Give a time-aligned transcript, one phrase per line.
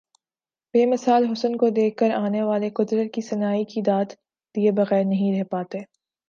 [0.73, 4.07] بے مثال حسن کو دیکھ کر آنے والے قدرت کی صناعی کی داد
[4.55, 5.79] دئے بغیر نہیں رہ پاتے۔